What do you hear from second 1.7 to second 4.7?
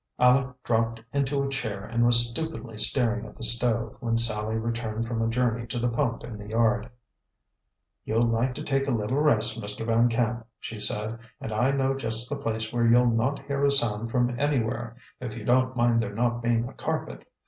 and was stupidly staring at the stove when Sallie